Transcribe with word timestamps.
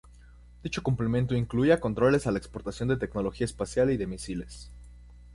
Dicho 0.63 0.81
cumplimiento 0.81 1.35
incluía 1.35 1.79
controles 1.79 2.25
a 2.25 2.31
la 2.31 2.39
exportación 2.39 2.89
de 2.89 2.97
tecnología 2.97 3.45
espacial 3.45 3.91
y 3.91 3.97
de 3.97 4.07
misiles. 4.07 4.71